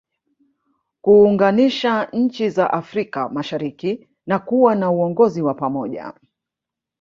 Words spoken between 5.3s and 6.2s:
wa pamoja